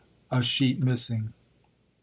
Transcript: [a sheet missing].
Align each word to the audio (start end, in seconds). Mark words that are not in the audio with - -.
[a 0.31 0.41
sheet 0.41 0.83
missing]. 0.83 1.31